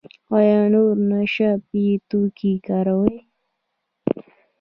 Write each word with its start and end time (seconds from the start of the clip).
ایا 0.37 0.59
نور 0.73 0.95
نشه 1.09 1.51
یي 1.81 1.89
توکي 2.09 2.53
کاروئ؟ 2.65 3.15